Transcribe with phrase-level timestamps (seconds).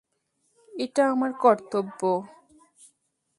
[0.73, 2.01] এটা আমার কর্তব্য।